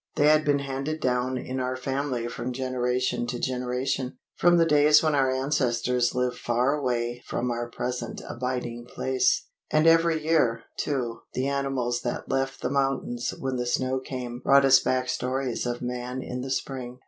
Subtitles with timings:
[0.15, 5.03] They had been handed down in our family from generation to generation, from the days
[5.03, 11.19] when our ancestors lived far away from our present abiding place; and every year, too,
[11.35, 15.83] the animals that left the mountains when the snow came brought us back stories of
[15.83, 16.99] man in the spring.